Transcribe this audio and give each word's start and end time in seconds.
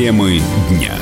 Темы 0.00 0.40
дня. 0.70 0.94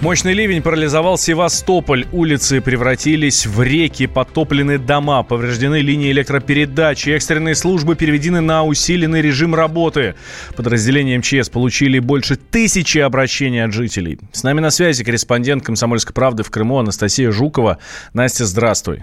Мощный 0.00 0.34
ливень 0.34 0.62
парализовал 0.62 1.18
Севастополь. 1.18 2.06
Улицы 2.12 2.60
превратились 2.60 3.44
в 3.44 3.60
реки, 3.60 4.06
потоплены 4.06 4.78
дома, 4.78 5.24
повреждены 5.24 5.80
линии 5.80 6.12
электропередачи. 6.12 7.10
Экстренные 7.10 7.56
службы 7.56 7.96
переведены 7.96 8.40
на 8.40 8.62
усиленный 8.62 9.20
режим 9.20 9.56
работы. 9.56 10.14
Подразделения 10.54 11.18
МЧС 11.18 11.48
получили 11.48 11.98
больше 11.98 12.36
тысячи 12.36 12.98
обращений 12.98 13.64
от 13.64 13.72
жителей. 13.72 14.20
С 14.30 14.44
нами 14.44 14.60
на 14.60 14.70
связи 14.70 15.02
корреспондент 15.02 15.64
«Комсомольской 15.64 16.14
правды» 16.14 16.44
в 16.44 16.52
Крыму 16.52 16.78
Анастасия 16.78 17.32
Жукова. 17.32 17.78
Настя, 18.12 18.46
здравствуй. 18.46 19.02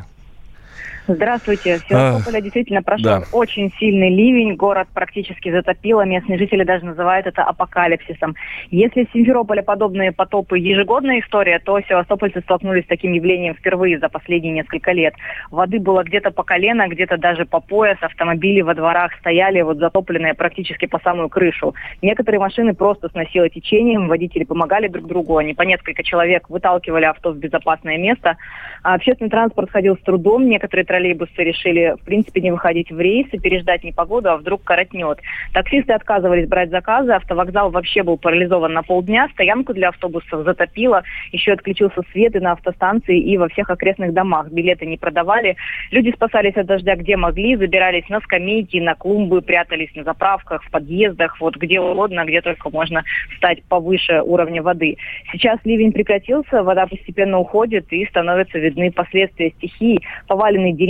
Здравствуйте. 1.07 1.77
В 1.77 1.87
Севастополе 1.87 2.39
а, 2.39 2.41
действительно 2.41 2.81
прошел 2.81 3.03
да. 3.05 3.23
очень 3.31 3.71
сильный 3.79 4.09
ливень. 4.09 4.55
Город 4.55 4.87
практически 4.91 5.51
затопило. 5.51 6.01
Местные 6.01 6.39
жители 6.39 6.63
даже 6.63 6.85
называют 6.85 7.27
это 7.27 7.43
апокалипсисом. 7.43 8.35
Если 8.71 9.05
в 9.05 9.11
Симферополе 9.13 9.61
подобные 9.61 10.11
потопы 10.11 10.57
ежегодная 10.57 11.19
история, 11.19 11.59
то 11.59 11.79
севастопольцы 11.81 12.41
столкнулись 12.41 12.85
с 12.85 12.87
таким 12.87 13.13
явлением 13.13 13.53
впервые 13.53 13.99
за 13.99 14.09
последние 14.09 14.53
несколько 14.53 14.93
лет. 14.93 15.13
Воды 15.51 15.79
было 15.79 16.03
где-то 16.03 16.31
по 16.31 16.43
колено, 16.43 16.87
где-то 16.87 17.17
даже 17.17 17.45
по 17.45 17.59
пояс. 17.59 17.97
Автомобили 18.01 18.61
во 18.61 18.73
дворах 18.73 19.11
стояли 19.19 19.61
вот 19.61 19.77
затопленные 19.77 20.33
практически 20.33 20.87
по 20.87 20.99
самую 20.99 21.29
крышу. 21.29 21.75
Некоторые 22.01 22.39
машины 22.39 22.73
просто 22.73 23.09
сносило 23.09 23.47
течением. 23.47 24.07
Водители 24.07 24.43
помогали 24.43 24.87
друг 24.87 25.05
другу. 25.05 25.37
Они 25.37 25.53
по 25.53 25.61
несколько 25.61 26.01
человек 26.03 26.49
выталкивали 26.49 27.05
авто 27.05 27.31
в 27.31 27.37
безопасное 27.37 27.99
место. 27.99 28.37
А 28.81 28.95
общественный 28.95 29.29
транспорт 29.29 29.69
ходил 29.69 29.97
с 29.97 30.01
трудом. 30.01 30.47
Некоторые 30.49 30.85
троллейбусы 30.95 31.43
решили, 31.43 31.95
в 31.99 32.05
принципе, 32.05 32.41
не 32.41 32.51
выходить 32.51 32.91
в 32.91 32.99
рейсы, 32.99 33.37
переждать 33.37 33.83
непогоду, 33.83 34.29
а 34.29 34.37
вдруг 34.37 34.63
коротнет. 34.63 35.19
Таксисты 35.53 35.93
отказывались 35.93 36.47
брать 36.47 36.69
заказы, 36.69 37.11
автовокзал 37.11 37.69
вообще 37.69 38.03
был 38.03 38.17
парализован 38.17 38.71
на 38.71 38.81
полдня, 38.81 39.27
стоянку 39.33 39.73
для 39.73 39.89
автобусов 39.89 40.45
затопило, 40.45 41.03
еще 41.31 41.51
отключился 41.51 42.01
свет 42.11 42.35
и 42.35 42.39
на 42.39 42.53
автостанции, 42.53 43.19
и 43.19 43.37
во 43.37 43.49
всех 43.49 43.69
окрестных 43.69 44.13
домах. 44.13 44.49
Билеты 44.51 44.85
не 44.85 44.97
продавали. 44.97 45.57
Люди 45.91 46.11
спасались 46.11 46.55
от 46.55 46.67
дождя 46.67 46.95
где 46.95 47.17
могли, 47.17 47.57
забирались 47.57 48.07
на 48.09 48.21
скамейки, 48.21 48.77
на 48.77 48.95
клумбы, 48.95 49.41
прятались 49.41 49.93
на 49.95 50.03
заправках, 50.03 50.63
в 50.63 50.71
подъездах, 50.71 51.41
вот 51.41 51.57
где 51.57 51.81
угодно, 51.81 52.23
где 52.25 52.41
только 52.41 52.69
можно 52.69 53.03
встать 53.33 53.63
повыше 53.63 54.21
уровня 54.21 54.63
воды. 54.63 54.97
Сейчас 55.31 55.59
ливень 55.65 55.91
прекратился, 55.91 56.63
вода 56.63 56.87
постепенно 56.87 57.39
уходит 57.39 57.91
и 57.91 58.05
становятся 58.05 58.59
видны 58.59 58.91
последствия 58.91 59.49
стихии, 59.57 59.99
поваленные 60.27 60.73
деревья, 60.73 60.84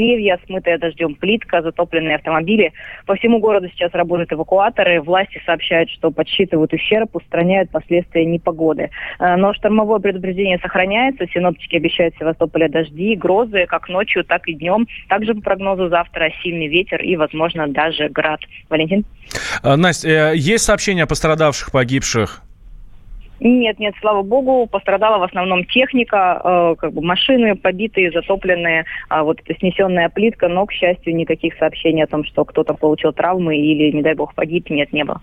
смытая 0.46 0.78
дождем 0.78 1.16
плитка, 1.16 1.62
затопленные 1.62 2.16
автомобили. 2.16 2.74
По 3.06 3.16
всему 3.16 3.40
городу 3.40 3.70
сейчас 3.70 3.94
работают 3.94 4.32
эвакуаторы. 4.34 5.02
Власти 5.02 5.42
сообщают, 5.46 5.90
что 5.90 6.12
подсчитывают 6.12 6.74
ущерб, 6.74 7.16
устраняют 7.16 7.70
последствия 7.72 8.26
непогоды. 8.26 8.90
Э, 9.20 9.36
но 9.36 9.54
штормовое 9.54 10.00
предупреждение 10.00 10.60
сохраняется. 10.60 11.26
Синоптики 11.28 11.76
обещают 11.76 12.16
в 12.16 12.20
Севастополе 12.20 12.70
дожди, 12.70 13.16
грозы 13.16 13.66
как 13.68 13.90
ночью, 13.90 14.24
так 14.24 14.48
и 14.48 14.54
днем. 14.54 14.88
Также 15.10 15.34
по 15.36 15.42
прогнозу 15.42 15.90
завтра 15.90 16.32
сильный 16.44 16.68
ветер 16.68 17.02
и, 17.02 17.16
возможно, 17.16 17.68
даже 17.68 18.10
град. 18.10 18.40
Валентин? 18.70 19.06
Э, 19.64 19.76
Настя, 19.76 20.32
э, 20.34 20.38
есть 20.38 20.66
сообщения 20.66 21.04
о 21.04 21.08
пострадавших, 21.08 21.72
погибших? 21.72 22.42
Нет, 23.40 23.80
нет, 23.80 23.94
слава 24.00 24.22
богу, 24.22 24.68
пострадала 24.68 25.18
в 25.18 25.24
основном 25.24 25.66
техника, 25.66 26.42
э, 26.44 26.76
как 26.78 26.94
бы 26.94 27.02
машины 27.02 27.56
побитые, 27.56 28.12
затопленные, 28.12 28.86
а 29.10 29.24
вот 29.24 29.40
эта 29.46 29.60
снесенная 29.60 30.10
плитка, 30.10 30.48
но, 30.48 30.66
к 30.66 30.72
счастью, 30.72 31.16
никаких 31.16 31.56
сообщений 31.58 32.04
о 32.04 32.08
том, 32.08 32.24
что 32.24 32.46
кто-то 32.46 32.74
получил 32.74 33.12
травмы 33.12 33.58
или, 33.58 33.92
не 33.96 34.02
дай 34.02 34.14
бог, 34.14 34.34
погиб, 34.36 34.70
нет, 34.70 34.94
не 34.94 35.04
было. 35.04 35.22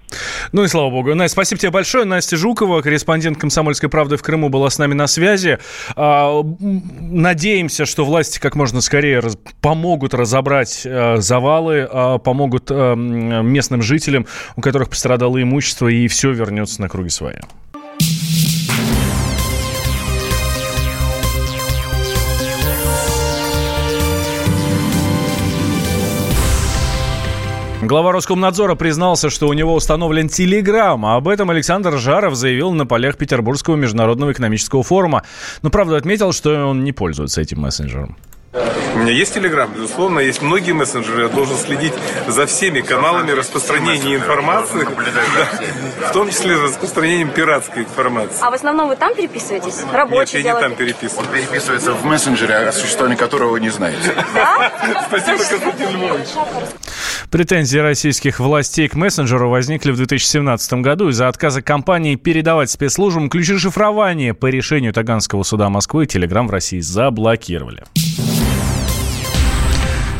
Ну 0.52 0.64
и 0.64 0.68
слава 0.68 0.90
богу. 0.90 1.14
Настя, 1.14 1.32
спасибо 1.32 1.58
тебе 1.60 1.70
большое. 1.70 2.04
Настя 2.04 2.36
Жукова, 2.36 2.82
корреспондент 2.82 3.38
«Комсомольской 3.38 3.88
правды» 3.88 4.16
в 4.16 4.22
Крыму, 4.22 4.50
была 4.50 4.68
с 4.68 4.78
нами 4.78 4.92
на 4.92 5.06
связи. 5.06 5.58
А, 5.96 6.42
надеемся, 7.00 7.86
что 7.86 8.04
власти 8.04 8.38
как 8.38 8.56
можно 8.56 8.80
скорее 8.80 9.22
помогут 9.62 10.12
разобрать 10.12 10.86
а, 10.86 11.16
завалы, 11.16 11.88
а, 11.90 12.18
помогут 12.18 12.68
а, 12.70 12.94
местным 12.94 13.80
жителям, 13.82 14.26
у 14.56 14.60
которых 14.60 14.90
пострадало 14.90 15.40
имущество, 15.42 15.88
и 15.88 16.06
все 16.08 16.32
вернется 16.32 16.80
на 16.82 16.88
круги 16.88 17.08
своя. 17.08 17.40
Глава 27.82 28.12
Роскомнадзора 28.12 28.76
признался, 28.76 29.28
что 29.28 29.48
у 29.48 29.52
него 29.54 29.74
установлен 29.74 30.28
Телеграм, 30.28 31.04
а 31.04 31.16
об 31.16 31.26
этом 31.26 31.50
Александр 31.50 31.98
Жаров 31.98 32.36
заявил 32.36 32.70
на 32.70 32.86
полях 32.86 33.16
Петербургского 33.16 33.74
международного 33.74 34.30
экономического 34.30 34.84
форума. 34.84 35.24
Но, 35.62 35.70
правда, 35.70 35.96
отметил, 35.96 36.32
что 36.32 36.66
он 36.66 36.84
не 36.84 36.92
пользуется 36.92 37.40
этим 37.40 37.60
мессенджером. 37.60 38.16
У 38.94 38.98
меня 38.98 39.10
есть 39.10 39.34
Телеграм, 39.34 39.72
безусловно, 39.72 40.20
есть 40.20 40.42
многие 40.42 40.72
мессенджеры. 40.72 41.22
Я 41.22 41.28
должен 41.28 41.56
следить 41.56 41.94
за 42.28 42.46
всеми 42.46 42.82
каналами 42.82 43.32
распространения 43.32 44.14
информации, 44.14 44.86
да, 46.00 46.08
в 46.08 46.12
том 46.12 46.28
числе 46.28 46.56
за 46.56 46.64
распространением 46.64 47.30
пиратской 47.30 47.82
информации. 47.82 48.36
А 48.42 48.50
в 48.50 48.54
основном 48.54 48.88
вы 48.88 48.96
там 48.96 49.14
переписываетесь? 49.16 49.82
Рабочий 49.90 50.36
Нет, 50.36 50.44
я 50.44 50.54
не 50.54 50.60
там 50.60 50.76
переписываюсь. 50.76 51.26
Он 51.26 51.34
переписывается 51.34 51.94
в 51.94 52.04
мессенджере, 52.04 52.54
о 52.54 52.72
существовании 52.72 53.16
которого 53.16 53.52
вы 53.52 53.60
не 53.60 53.70
знаете. 53.70 54.14
Да? 54.34 54.70
Спасибо, 55.08 55.38
Константин 55.38 55.90
Львович. 55.90 56.28
Претензии 57.32 57.78
российских 57.78 58.40
властей 58.40 58.88
к 58.88 58.94
мессенджеру 58.94 59.48
возникли 59.48 59.90
в 59.90 59.96
2017 59.96 60.74
году 60.74 61.08
из-за 61.08 61.28
отказа 61.28 61.62
компании 61.62 62.16
передавать 62.16 62.70
спецслужбам 62.70 63.30
ключи 63.30 63.56
шифрования. 63.56 64.34
По 64.34 64.48
решению 64.48 64.92
Таганского 64.92 65.42
суда 65.42 65.70
Москвы 65.70 66.04
Телеграм 66.04 66.46
в 66.46 66.50
России 66.50 66.80
заблокировали. 66.80 67.84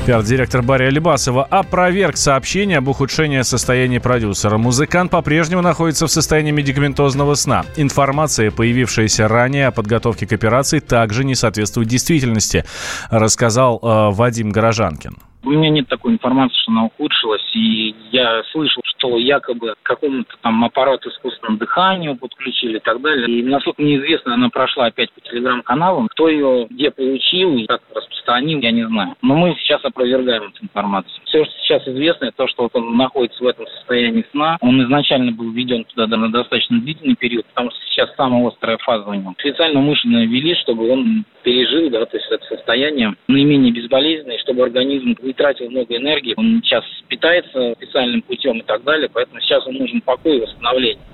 Пиар-директор 0.06 0.62
Барри 0.62 0.84
Алибасова 0.84 1.44
опроверг 1.44 2.16
сообщение 2.16 2.78
об 2.78 2.88
ухудшении 2.88 3.42
состояния 3.42 4.00
продюсера. 4.00 4.56
Музыкант 4.56 5.10
по-прежнему 5.10 5.60
находится 5.60 6.06
в 6.06 6.10
состоянии 6.10 6.50
медикаментозного 6.50 7.34
сна. 7.34 7.66
Информация, 7.76 8.50
появившаяся 8.50 9.28
ранее 9.28 9.66
о 9.66 9.70
подготовке 9.70 10.26
к 10.26 10.32
операции, 10.32 10.78
также 10.78 11.24
не 11.24 11.34
соответствует 11.34 11.88
действительности, 11.88 12.64
рассказал 13.10 13.78
э, 13.82 14.14
Вадим 14.14 14.50
Горожанкин. 14.50 15.18
У 15.44 15.50
меня 15.50 15.70
нет 15.70 15.88
такой 15.88 16.12
информации, 16.12 16.56
что 16.62 16.70
она 16.72 16.84
ухудшилась, 16.84 17.42
и 17.54 17.94
я 18.12 18.42
слышал, 18.52 18.82
что 19.02 19.18
якобы 19.18 19.74
какому-то 19.82 20.32
там 20.42 20.64
аппарату 20.64 21.08
искусственного 21.08 21.58
дыхания 21.58 22.14
подключили 22.14 22.76
и 22.76 22.80
так 22.80 23.00
далее. 23.00 23.28
И 23.28 23.42
насколько 23.42 23.82
мне 23.82 23.96
известно, 23.96 24.34
она 24.34 24.48
прошла 24.48 24.86
опять 24.86 25.10
по 25.12 25.20
телеграм-каналам. 25.20 26.08
Кто 26.08 26.28
ее 26.28 26.66
где 26.70 26.90
получил 26.90 27.56
и 27.56 27.66
как 27.66 27.82
распространил, 27.94 28.60
я 28.60 28.70
не 28.70 28.86
знаю. 28.86 29.16
Но 29.22 29.34
мы 29.34 29.56
сейчас 29.58 29.84
опровергаем 29.84 30.44
эту 30.44 30.64
информацию. 30.64 31.20
Все, 31.24 31.44
что 31.44 31.54
сейчас 31.62 31.88
известно, 31.88 32.26
это 32.26 32.36
то, 32.36 32.48
что 32.48 32.62
вот 32.64 32.76
он 32.76 32.96
находится 32.96 33.42
в 33.42 33.46
этом 33.46 33.66
состоянии 33.66 34.24
сна. 34.30 34.56
Он 34.60 34.82
изначально 34.84 35.32
был 35.32 35.50
введен 35.50 35.84
туда 35.84 36.06
на 36.16 36.30
достаточно 36.30 36.78
длительный 36.80 37.16
период, 37.16 37.44
потому 37.46 37.70
что 37.70 37.80
сейчас 37.86 38.14
самая 38.16 38.46
острая 38.46 38.78
фаза 38.78 39.08
у 39.08 39.14
него. 39.14 39.34
Специально 39.38 39.80
умышленно 39.80 40.24
ввели, 40.24 40.54
чтобы 40.56 40.88
он 40.90 41.24
пережил, 41.42 41.90
да, 41.90 42.04
то 42.06 42.16
есть 42.16 42.30
это 42.30 42.44
состояние 42.46 43.14
наименее 43.26 43.72
безболезненное, 43.72 44.38
чтобы 44.38 44.62
организм 44.62 45.16
не 45.20 45.32
тратил 45.32 45.70
много 45.70 45.96
энергии. 45.96 46.34
Он 46.36 46.62
сейчас 46.62 46.84
питается 47.08 47.74
специальным 47.74 48.22
путем 48.22 48.58
и 48.58 48.62
так 48.62 48.84
далее, 48.84 48.91
поэтому 49.12 49.40
сейчас 49.40 49.66
он 49.66 49.74
нужен 49.74 50.00
покой 50.00 50.38
и 50.38 50.40
восстановление. 50.40 51.04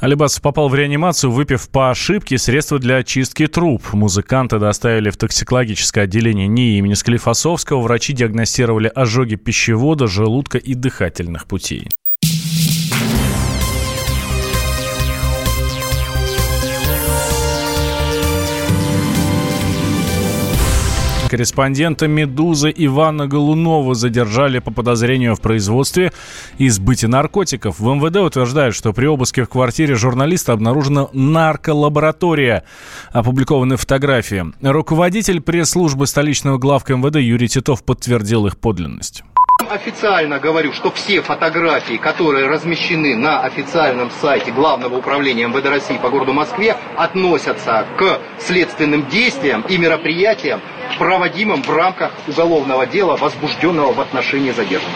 Алибасов 0.00 0.42
попал 0.42 0.68
в 0.68 0.74
реанимацию, 0.74 1.30
выпив 1.30 1.68
по 1.70 1.90
ошибке 1.90 2.38
средства 2.38 2.78
для 2.78 2.96
очистки 2.96 3.46
труб. 3.46 3.82
Музыканта 3.92 4.58
доставили 4.58 5.10
в 5.10 5.16
токсикологическое 5.16 6.04
отделение 6.04 6.46
НИИ 6.46 6.78
имени 6.78 6.94
Склифосовского. 6.94 7.80
Врачи 7.80 8.12
диагностировали 8.12 8.90
ожоги 8.94 9.36
пищевода, 9.36 10.06
желудка 10.06 10.58
и 10.58 10.74
дыхательных 10.74 11.46
путей. 11.46 11.88
Корреспондента 21.28 22.06
«Медузы» 22.06 22.72
Ивана 22.76 23.26
Голунова 23.26 23.94
задержали 23.94 24.60
по 24.60 24.70
подозрению 24.70 25.34
в 25.34 25.40
производстве 25.40 26.12
и 26.58 26.68
наркотиков. 27.08 27.80
В 27.80 27.94
МВД 27.94 28.16
утверждают, 28.18 28.76
что 28.76 28.92
при 28.92 29.06
обыске 29.06 29.42
в 29.42 29.48
квартире 29.48 29.96
журналиста 29.96 30.52
обнаружена 30.52 31.08
нарколаборатория. 31.12 32.62
Опубликованы 33.10 33.76
фотографии. 33.76 34.52
Руководитель 34.62 35.40
пресс-службы 35.40 36.06
столичного 36.06 36.58
главка 36.58 36.94
МВД 36.94 37.16
Юрий 37.16 37.48
Титов 37.48 37.82
подтвердил 37.82 38.46
их 38.46 38.56
подлинность. 38.56 39.24
Официально 39.68 40.38
говорю, 40.38 40.72
что 40.72 40.92
все 40.92 41.22
фотографии, 41.22 41.96
которые 41.96 42.46
размещены 42.46 43.16
на 43.16 43.40
официальном 43.40 44.10
сайте 44.20 44.52
Главного 44.52 44.96
управления 44.96 45.48
МВД 45.48 45.66
России 45.66 45.98
по 45.98 46.08
городу 46.08 46.32
Москве, 46.32 46.76
относятся 46.96 47.84
к 47.98 48.20
следственным 48.38 49.08
действиям 49.08 49.62
и 49.68 49.76
мероприятиям, 49.76 50.60
проводимым 50.98 51.62
в 51.62 51.70
рамках 51.70 52.12
уголовного 52.28 52.86
дела, 52.86 53.16
возбужденного 53.16 53.92
в 53.92 54.00
отношении 54.00 54.52
задержанных. 54.52 54.94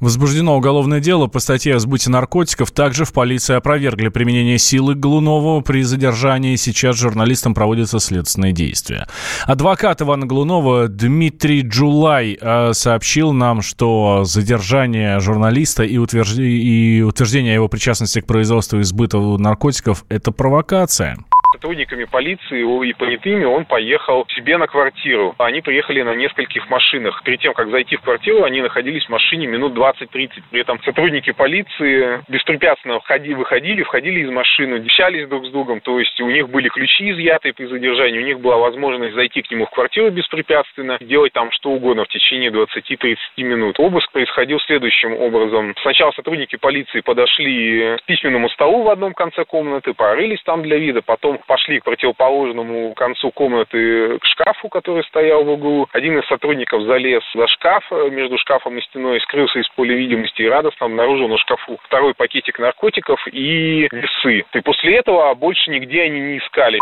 Возбуждено 0.00 0.56
уголовное 0.56 1.00
дело 1.00 1.26
по 1.26 1.40
статье 1.40 1.74
о 1.74 1.78
сбыте 1.80 2.10
наркотиков. 2.10 2.70
Также 2.70 3.04
в 3.04 3.12
полиции 3.12 3.54
опровергли 3.54 4.08
применение 4.08 4.58
силы 4.58 4.94
Глунова 4.94 5.60
при 5.60 5.82
задержании. 5.82 6.54
Сейчас 6.56 6.96
журналистам 6.96 7.52
проводятся 7.54 7.98
следственные 7.98 8.52
действия. 8.52 9.08
Адвокат 9.44 10.00
Ивана 10.02 10.26
Глунова 10.26 10.88
Дмитрий 10.88 11.62
Джулай 11.62 12.38
э, 12.40 12.72
сообщил 12.74 13.32
нам, 13.32 13.60
что 13.62 14.24
задержание 14.24 15.18
журналиста 15.18 15.82
и, 15.82 15.98
утвержд... 15.98 16.38
и 16.38 17.02
утверждение 17.02 17.54
его 17.54 17.68
причастности 17.68 18.20
к 18.20 18.26
производству 18.26 18.78
и 18.78 18.84
сбыту 18.84 19.36
наркотиков– 19.38 20.04
это 20.08 20.30
провокация 20.30 21.18
сотрудниками 21.58 22.04
полиции 22.04 22.88
и 22.88 22.92
понятыми 22.92 23.44
он 23.44 23.64
поехал 23.64 24.24
себе 24.28 24.56
на 24.58 24.66
квартиру. 24.68 25.34
Они 25.38 25.60
приехали 25.60 26.02
на 26.02 26.14
нескольких 26.14 26.70
машинах. 26.70 27.22
Перед 27.24 27.40
тем, 27.40 27.52
как 27.52 27.68
зайти 27.70 27.96
в 27.96 28.02
квартиру, 28.02 28.44
они 28.44 28.60
находились 28.60 29.04
в 29.04 29.08
машине 29.08 29.48
минут 29.48 29.76
20-30. 29.76 30.30
При 30.50 30.60
этом 30.60 30.80
сотрудники 30.84 31.32
полиции 31.32 32.22
беспрепятственно 32.28 33.00
входили, 33.00 33.34
выходили, 33.34 33.82
входили 33.82 34.20
из 34.20 34.30
машины, 34.30 34.76
общались 34.76 35.28
друг 35.28 35.46
с 35.46 35.50
другом. 35.50 35.80
То 35.80 35.98
есть 35.98 36.20
у 36.20 36.30
них 36.30 36.48
были 36.48 36.68
ключи 36.68 37.10
изъяты 37.10 37.52
при 37.52 37.66
задержании, 37.66 38.20
у 38.20 38.26
них 38.26 38.40
была 38.40 38.56
возможность 38.56 39.14
зайти 39.14 39.42
к 39.42 39.50
нему 39.50 39.66
в 39.66 39.70
квартиру 39.70 40.10
беспрепятственно, 40.10 40.98
делать 41.00 41.32
там 41.32 41.50
что 41.50 41.70
угодно 41.70 42.04
в 42.04 42.08
течение 42.08 42.50
20-30 42.50 43.16
минут. 43.38 43.80
Обыск 43.80 44.12
происходил 44.12 44.60
следующим 44.60 45.14
образом. 45.14 45.74
Сначала 45.82 46.12
сотрудники 46.12 46.56
полиции 46.56 47.00
подошли 47.00 47.96
к 47.96 48.04
письменному 48.04 48.48
столу 48.50 48.84
в 48.84 48.90
одном 48.90 49.12
конце 49.12 49.44
комнаты, 49.44 49.92
порылись 49.92 50.42
там 50.44 50.62
для 50.62 50.78
вида, 50.78 51.02
потом 51.02 51.38
пошли 51.48 51.80
к 51.80 51.84
противоположному 51.84 52.92
концу 52.94 53.32
комнаты 53.32 54.18
к 54.18 54.24
шкафу, 54.26 54.68
который 54.68 55.02
стоял 55.04 55.42
в 55.42 55.48
углу. 55.48 55.88
Один 55.92 56.18
из 56.18 56.28
сотрудников 56.28 56.82
залез 56.82 57.22
за 57.34 57.48
шкаф 57.48 57.82
э, 57.90 58.10
между 58.10 58.36
шкафом 58.38 58.76
и 58.78 58.82
стеной, 58.82 59.20
скрылся 59.22 59.58
из 59.58 59.68
поля 59.70 59.96
видимости 59.96 60.42
и 60.42 60.48
радостно 60.48 60.86
обнаружил 60.86 61.28
на 61.28 61.38
шкафу 61.38 61.78
второй 61.84 62.14
пакетик 62.14 62.58
наркотиков 62.58 63.18
и 63.32 63.88
весы. 63.90 64.44
И 64.52 64.60
после 64.60 64.96
этого 64.96 65.34
больше 65.34 65.70
нигде 65.70 66.02
они 66.02 66.20
не 66.20 66.38
искали. 66.38 66.78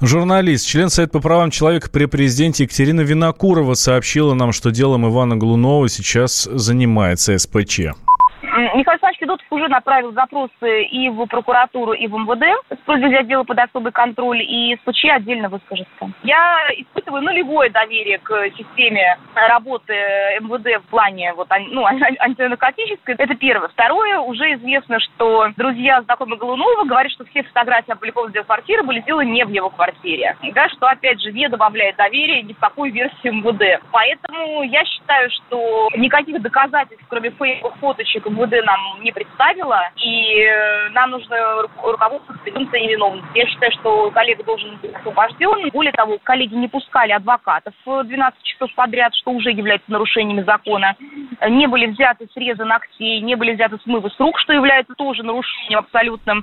Журналист, 0.00 0.68
член 0.68 0.90
Совета 0.90 1.14
по 1.14 1.20
правам 1.20 1.50
человека 1.50 1.88
при 1.92 2.04
президенте 2.04 2.64
Екатерина 2.64 3.00
Винокурова 3.00 3.74
сообщила 3.74 4.34
нам, 4.34 4.52
что 4.52 4.70
делом 4.70 5.08
Ивана 5.08 5.36
Глунова 5.36 5.88
сейчас 5.88 6.44
занимается 6.44 7.36
СПЧ. 7.36 7.80
Александрович 8.98 9.07
Федотов 9.28 9.46
уже 9.50 9.68
направил 9.68 10.12
запросы 10.12 10.84
и 10.84 11.10
в 11.10 11.26
прокуратуру, 11.26 11.92
и 11.92 12.06
в 12.06 12.16
МВД 12.16 12.44
с 12.70 12.78
просьбой 12.86 13.10
взять 13.10 13.28
дело 13.28 13.44
под 13.44 13.58
особый 13.58 13.92
контроль, 13.92 14.40
и 14.40 14.74
СПЧ 14.76 15.04
отдельно 15.10 15.50
выскажется. 15.50 16.10
Я 16.22 16.66
испытываю 16.76 17.22
нулевое 17.22 17.68
доверие 17.68 18.18
к 18.18 18.48
системе 18.56 19.18
работы 19.34 19.92
МВД 20.40 20.82
в 20.82 20.88
плане 20.88 21.34
вот, 21.34 21.48
ну, 21.70 21.84
антинаркотической. 21.84 23.16
Это 23.16 23.34
первое. 23.34 23.68
Второе, 23.68 24.18
уже 24.20 24.54
известно, 24.54 24.98
что 24.98 25.48
друзья 25.56 26.00
знакомые 26.02 26.38
Голунова 26.38 26.84
говорят, 26.84 27.12
что 27.12 27.26
все 27.26 27.42
фотографии 27.42 27.92
опубликованные 27.92 28.42
в 28.42 28.46
квартиры 28.46 28.82
были 28.82 29.02
сделаны 29.02 29.28
не 29.28 29.44
в 29.44 29.50
его 29.50 29.68
квартире. 29.68 30.36
Да, 30.54 30.68
что, 30.70 30.86
опять 30.86 31.20
же, 31.20 31.32
не 31.32 31.48
добавляет 31.48 31.96
доверия 31.96 32.42
ни 32.42 32.54
в 32.54 32.58
какую 32.58 32.92
версию 32.92 33.34
МВД. 33.34 33.82
Поэтому 33.92 34.62
я 34.62 34.84
считаю, 34.86 35.28
что 35.30 35.88
никаких 35.96 36.40
доказательств, 36.40 37.04
кроме 37.08 37.30
фейковых 37.30 37.76
фоточек 37.76 38.24
МВД 38.26 38.64
нам 38.64 39.02
не 39.02 39.12
представила, 39.18 39.80
и 39.96 40.42
э, 40.42 40.90
нам 40.90 41.10
нужно 41.10 41.36
руководствоваться 41.82 42.42
презумпцией 42.44 42.86
невиновности. 42.86 43.28
Я 43.34 43.46
считаю, 43.46 43.72
что 43.72 44.10
коллега 44.12 44.44
должен 44.44 44.76
быть 44.76 44.94
освобожден. 44.94 45.70
Более 45.72 45.92
того, 45.92 46.18
коллеги 46.22 46.54
не 46.54 46.68
пускали 46.68 47.10
адвокатов 47.12 47.74
12 47.84 48.42
часов 48.44 48.72
подряд, 48.76 49.12
что 49.16 49.32
уже 49.32 49.50
является 49.50 49.90
нарушениями 49.90 50.44
закона. 50.44 50.94
Не 51.48 51.66
были 51.66 51.86
взяты 51.86 52.28
срезы 52.32 52.64
ногтей, 52.64 53.20
не 53.20 53.34
были 53.34 53.54
взяты 53.54 53.78
смывы 53.82 54.10
с 54.10 54.20
рук, 54.20 54.38
что 54.38 54.52
является 54.52 54.94
тоже 54.94 55.22
нарушением 55.24 55.80
абсолютным. 55.80 56.42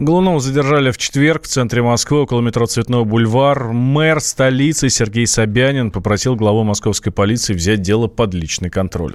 Глунова 0.00 0.40
задержали 0.40 0.90
в 0.90 0.98
четверг 0.98 1.44
в 1.44 1.46
центре 1.46 1.80
Москвы 1.82 2.22
около 2.22 2.40
метро 2.40 2.66
Цветной 2.66 3.04
бульвар. 3.04 3.68
Мэр 3.72 4.18
столицы 4.18 4.88
Сергей 4.88 5.28
Собянин 5.28 5.92
попросил 5.92 6.34
главу 6.34 6.64
московской 6.64 7.12
полиции 7.12 7.54
взять 7.54 7.82
дело 7.82 8.08
под 8.08 8.34
личный 8.34 8.70
контроль. 8.70 9.14